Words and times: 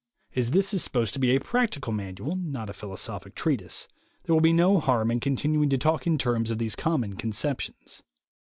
As 0.35 0.49
this 0.49 0.73
is 0.73 0.83
supposed 0.83 1.13
to 1.13 1.19
be 1.19 1.35
a 1.35 1.39
practical 1.39 1.93
manual, 1.93 2.35
not 2.35 2.71
a 2.71 2.73
philosophic 2.73 3.35
treatise, 3.35 3.87
there 4.23 4.33
will 4.33 4.41
be 4.41 4.51
no 4.51 4.79
harm 4.79 5.11
in 5.11 5.19
continuing 5.19 5.69
to 5.69 5.77
talk 5.77 6.07
in 6.07 6.17
terms 6.17 6.49
of 6.49 6.57
these 6.57 6.75
common 6.75 7.15
conceptions. 7.17 8.01